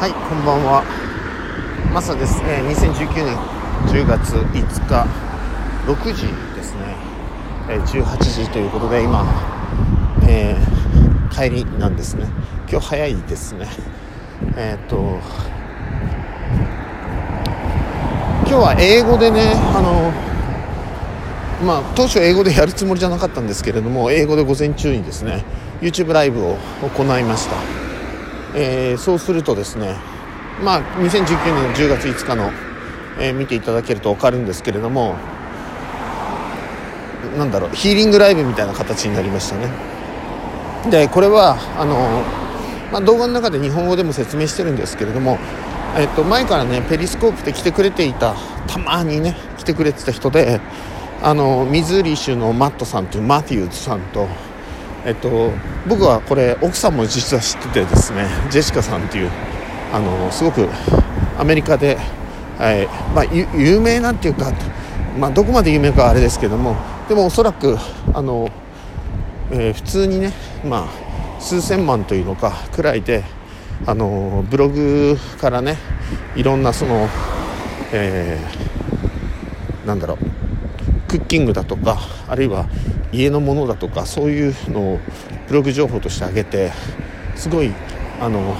[0.00, 0.82] はいこんばんは。
[1.92, 3.36] マサですね2019年
[3.92, 5.06] 10月5日
[5.84, 6.26] 6時
[6.56, 6.96] ですね、
[7.68, 9.26] え18時ということで今、
[10.26, 12.24] えー帰りなんですね。
[12.66, 13.68] 今日早いですね。
[14.56, 14.96] えーっと
[18.48, 20.10] 今日は英語でねあの
[21.66, 25.44] まあ当初英語でやるつもりじゃなかったんですけれども英語で午前中にですね
[25.82, 26.56] YouTube ライブを
[26.96, 27.89] 行いました。
[28.54, 29.96] えーそうするとですね
[30.62, 32.50] まあ2019年の10月5日の、
[33.18, 35.16] えー見ていただけると分かるんですけれども
[37.36, 39.68] なんだろうヒーリングライブみたいな形になりましたね。
[40.90, 42.22] でこれはあの、
[42.90, 45.38] まあ、動画の中で日本語でも説明してるんですけれども、
[45.96, 48.34] えっと、前からねペリスコープで来てくれていた
[48.66, 50.60] たまにね来てくれてた人で
[51.22, 54.26] あのミズーリ州のマットさんというマティウズさんと
[55.04, 55.50] えっと、
[55.88, 59.30] 僕はこれ奥さんも実は知っててですねジェシカさんっていう
[59.92, 60.68] あのすごく
[61.38, 61.96] アメリカで、
[62.58, 63.24] はいまあ、
[63.56, 64.52] 有名なんていうか、
[65.18, 66.76] まあ、どこまで有名かはあれですけども
[67.08, 67.76] でもおそらく
[68.12, 68.50] あの、
[69.50, 70.32] えー普通にね、
[70.64, 73.24] まあ、数千万というのかくらいで
[73.86, 75.76] あのブログからね
[76.36, 77.08] いろんなその、
[77.92, 78.70] えー
[79.86, 80.18] なんだろう
[81.08, 82.66] クッキングだとかあるいは
[83.12, 85.00] 家のものだとかそういうのを
[85.48, 86.72] ブログ情報としてあげて
[87.36, 87.72] すごい
[88.20, 88.56] あの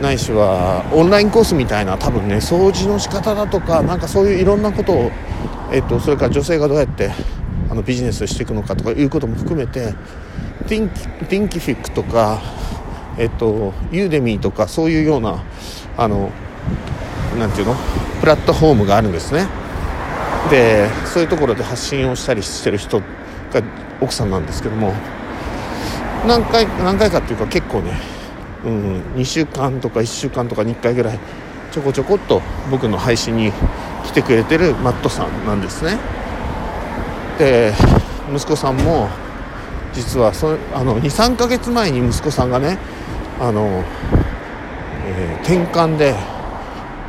[0.00, 5.10] ないしはオンラインコースみたいな多分ね掃除の仕方だとかなんかそういういろんなことを、
[5.72, 7.12] えっと、それから女性がどうやって
[7.70, 9.94] あのビジネスしていくのかとかいうことも含めて
[10.66, 12.40] ティンキティンキフィックとか、
[13.18, 15.44] えっと、ユーデミーとかそういうような
[15.96, 16.30] あの
[17.38, 17.76] なんていうの？
[18.20, 19.46] プラットフォームがあるんですね。
[20.52, 23.04] でそういうところで発信をしたりしてる人が
[24.02, 24.92] 奥さんなんですけども
[26.26, 27.98] 何回何回かっていうか結構ね、
[28.66, 31.18] うん、2週間とか1週間とかに1回ぐらい
[31.72, 33.50] ちょこちょこっと僕の配信に
[34.04, 35.98] 来てくれてるマットさんなんですね。
[37.38, 37.72] で
[38.30, 39.08] 息子さんも
[39.94, 42.78] 実は23ヶ月前に息子さんがね
[43.40, 43.82] あの、
[45.06, 46.14] えー転換で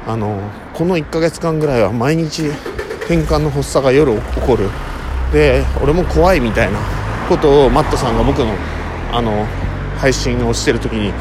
[0.08, 0.40] あの
[0.74, 2.50] この1ヶ月間ぐらいは毎日
[3.06, 4.70] 転換の発作が夜起こる。
[5.32, 6.80] で俺も怖いみたいな。
[7.28, 8.54] ことをマットさんが僕の
[9.12, 9.46] あの
[9.98, 11.14] 配信をしてる時に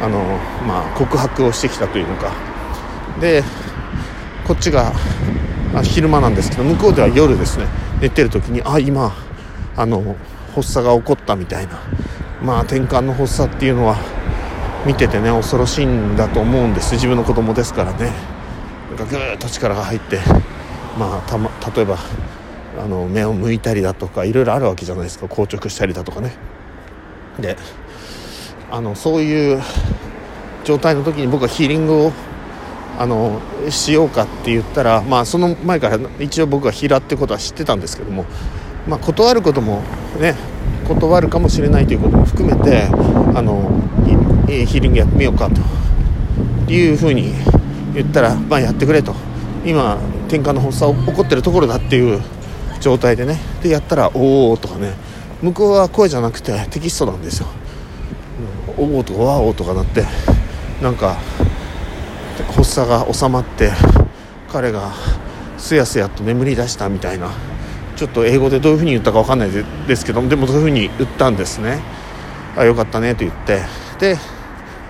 [0.00, 0.18] あの、
[0.66, 2.32] まあ、告白をしてきたというのか。
[3.20, 3.42] で
[4.46, 4.92] こっちが
[5.74, 7.66] あ昼間なんですけど向こうでは夜ですね。
[8.00, 9.12] 寝てる時にあ今
[9.76, 10.16] あの
[10.54, 11.78] 発作が起こったみたいな。
[12.42, 13.96] まあ転換の発作っていうのは
[14.86, 16.94] 見ててね恐ろしいんだと思うんです。
[16.94, 18.12] 自分の子供ですからね。
[18.88, 20.18] なんかぐーっと力が入って。
[20.98, 21.98] まあたま例えば
[22.82, 25.28] あの目を向いたりだとかいろいろあるわけじゃないですか。
[25.28, 26.34] 硬直したりだとかね。
[27.38, 27.56] で
[28.70, 29.62] あのそういう
[30.64, 32.12] 状態の時に僕はヒーリングを
[32.98, 33.40] あの
[33.70, 38.24] しようかって言ったらまあその前から一応僕はヒーラーってことは知ってたんですけども
[38.88, 39.82] まあ断ることも
[40.20, 40.34] ね
[40.86, 42.84] 断るかもしれないということも含めて
[43.34, 43.80] あの
[44.46, 47.32] ヒーリングやってみようかというふうに
[47.94, 49.14] 言ったらまあやってくれと。
[49.64, 49.98] 今
[50.28, 52.20] 転換の発作起こってるところだっていう
[52.80, 53.38] 状態でね。
[53.62, 54.92] でやったら「おお」とかね。
[55.42, 57.46] 向こうは声じゃなくてテキストなんですよ
[58.78, 60.04] 「おお」とか「わお」とかなって
[60.80, 61.16] なんか
[62.56, 63.70] 発作が収まって
[64.50, 64.92] 彼が
[65.58, 67.30] すやすやと眠り出したみたいな。
[67.96, 69.50] ちょっと英語でどういうふうに言ったか分かんない
[69.86, 71.80] ですけどでもそういうふうに言ったんですね。
[72.56, 73.62] あよかったねと言って。
[74.00, 74.18] で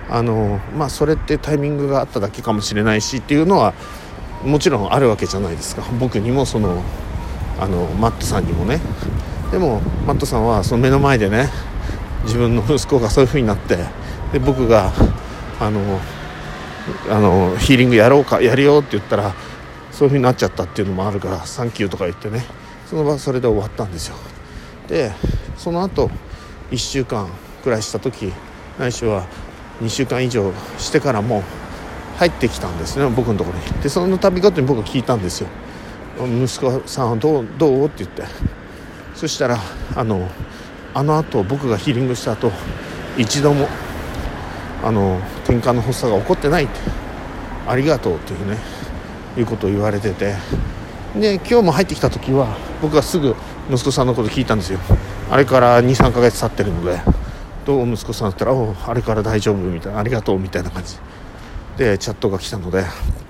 [0.09, 3.73] あのまあそれってタイミングがあっただけかもしれないしっていうのは
[4.43, 5.83] もちろんあるわけじゃないですか。
[5.99, 6.81] 僕にもその
[7.59, 8.79] あのマットさんにもね。
[9.51, 11.49] でもマットさんはその目の前でね
[12.23, 13.77] 自分の息子がそういう風になって
[14.33, 14.91] で僕が
[15.59, 15.99] あの
[17.09, 19.33] あのヒーリングやろうかやるよって言ったら
[19.91, 22.43] そういう風になっちゃったっていうのもあるからサンキューとか言ってね。
[22.85, 24.15] その場それで終わったんですよ。
[24.87, 25.11] で
[25.57, 26.09] その後
[26.71, 27.27] 1週間
[27.63, 28.31] くらいした時
[28.77, 29.25] ないしは
[29.81, 31.43] 2週間以上してからも
[32.17, 33.65] 入ってきたんですね僕のところに。
[33.81, 35.47] でその度ごとに僕は聞いたんですよ。
[36.19, 37.85] 息子さんはどうどう？
[37.85, 38.23] って言って。
[39.15, 39.57] そしたら
[39.95, 40.29] あの
[40.93, 42.51] あの後僕がヒーリングした後
[43.17, 43.67] 一度も
[44.83, 46.73] あの転換の発作が起こってないって。
[47.67, 48.57] ありがとうっていうね
[49.37, 50.35] いうことを言われてて。
[51.15, 53.35] で今日も入ってきた時は僕はすぐ
[53.71, 54.79] 息子さんのこと聞いたんですよ。
[55.31, 56.99] あれから23ヶ月経ってるので
[57.65, 60.97] どう息子さんだったら「おあれから大丈夫」みたいな「ありがとう」みたいな感じ。
[61.77, 62.85] でチャットが来たので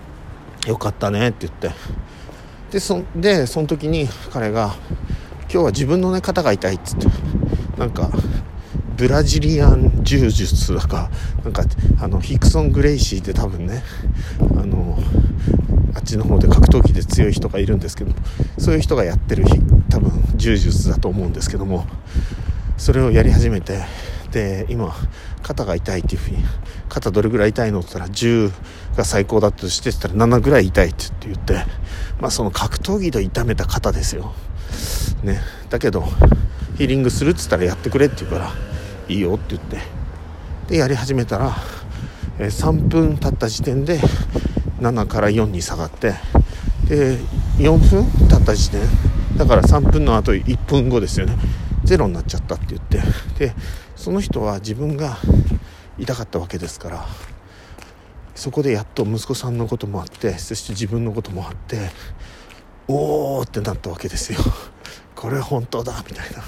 [0.68, 1.72] 「よかったね」って言って。
[2.72, 4.76] でそでその時に彼が
[5.50, 7.08] 「今日は自分のね肩が痛い」っつって
[7.78, 8.10] なんか
[8.98, 11.10] ブラジリアン柔術とか
[11.44, 11.64] なんか
[12.00, 13.84] あのヒクソン・グレイシーって多分ね
[14.40, 14.98] あの
[15.94, 18.12] あっちの方で格闘技で強い人がいるんですけど
[18.58, 19.46] そういう人がやってる
[19.90, 21.86] 多分柔術だと思うんですけども
[22.78, 23.84] それをやり始めて
[24.36, 24.94] で今
[25.44, 26.44] 肩が痛いっていうふうに
[26.90, 31.64] 肩どれぐらい痛いのって言ったら10が最高だとしてたら7ぐらい痛いって言って
[32.20, 34.34] まあその格闘技で痛めた肩ですよ。
[35.24, 35.40] ね。
[35.70, 36.04] だけど
[36.78, 38.52] ヒーリングするっつったらやってくれって言うから
[39.08, 39.78] いいよって言って。
[40.68, 41.56] でやり始めたら、
[42.38, 44.02] え3分経った時点で
[44.82, 46.16] 7から4に下がって
[46.90, 47.20] で
[47.58, 48.82] 4分経った時点
[49.38, 51.38] だから3分の後1分後ですよね。
[51.86, 53.02] ゼロになっちゃったって言って
[53.38, 53.56] で
[53.96, 55.18] その人は自分が
[55.98, 57.06] 痛かったわけですから
[58.36, 61.90] そこでやっと息子さんのこともあってそして自分のこともあって
[62.88, 64.40] おーってなったわけですよ。
[65.16, 66.44] これ本当だみたいな。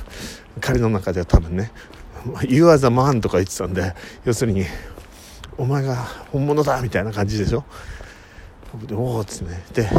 [0.59, 1.71] 彼の中では多分ね
[2.47, 3.95] 「You are the man」とか言ってたんで
[4.25, 4.65] 要するに
[5.57, 5.95] 「お前が
[6.31, 7.63] 本物だ」みたいな感じでしょ？
[8.85, 9.63] でおおっつってね。
[9.73, 9.89] で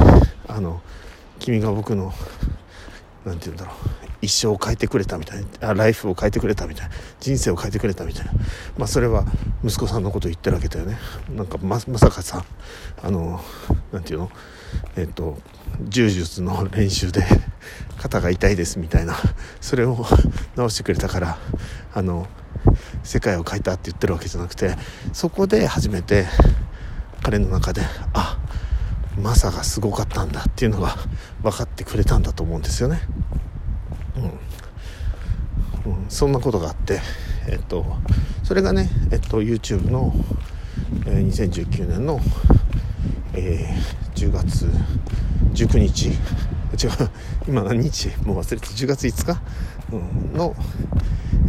[0.46, 0.80] あの
[1.38, 2.12] 君が僕の
[3.24, 3.97] 何て言うんだろう。
[4.20, 5.74] 一生を変えてくれたみたいな。
[5.74, 6.94] ライフを変えてくれたみたいな。
[7.20, 8.32] 人生を変えてくれたみたいな。
[8.76, 9.24] まあそれは
[9.64, 10.98] 息子さんのことを言ってるわけだよね。
[11.30, 12.44] なんかままさかさ
[13.02, 13.40] あの
[13.92, 14.30] 何て言うの？
[14.96, 15.38] えっと
[15.88, 17.24] 柔術の練習で
[17.98, 19.14] 肩が痛いですみたいな。
[19.60, 20.04] それを
[20.56, 21.38] 直してくれたから
[21.94, 22.26] あの
[23.04, 24.74] 世界を変えたって言ってるわけじゃなくて
[25.12, 26.26] そこで初めて
[27.22, 27.82] 彼の中で
[28.14, 28.38] あ
[29.16, 30.96] マサがすごかったんだっていうのが
[31.42, 33.00] 分かってくれたんだと思うんですよね。
[36.08, 37.00] そんなことがあって、
[37.48, 37.84] えっと、
[38.42, 40.12] それがね、えっと、YouTube の、
[41.06, 42.20] えー、2019年の、
[43.34, 44.66] えー、10月
[45.54, 47.10] 19日違う
[47.48, 48.08] 今何日？
[48.24, 49.40] もう忘れて10月5日、
[49.92, 50.54] うん、の、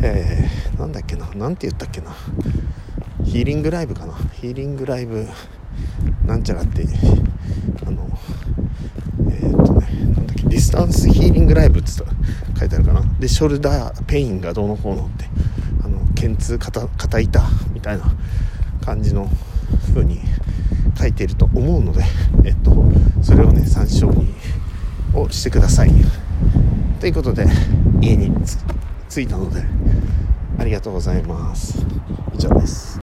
[0.01, 1.29] えー、なんだっけな？
[1.35, 2.15] 何て言ったっけな？
[3.23, 4.13] ヒーリングライブかな？
[4.33, 5.27] ヒーリングライブ
[6.25, 6.85] なんちゃらって
[7.85, 8.07] あの
[9.29, 13.01] えー、っとねなんだっけディスタンスヒーリングライブって書いてあるかな。
[13.19, 15.25] でショルダーペインがどうのこうのって
[15.83, 17.41] あの腱痛肩肩痛
[17.73, 18.05] みたいな
[18.85, 19.29] 感じの
[19.93, 20.19] 風に
[20.97, 22.03] 書いていると思うので、
[22.45, 22.83] えっと、
[23.21, 24.33] それをね参照に
[25.13, 25.91] をしてください。
[26.99, 27.45] ということで
[28.01, 28.31] 家に
[29.09, 29.63] 着いたので
[30.57, 31.85] ありがとうございます。
[32.33, 32.89] 以上です。